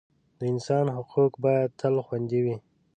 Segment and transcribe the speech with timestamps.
[0.39, 2.55] د انسان حقوق باید تل خوندي وي.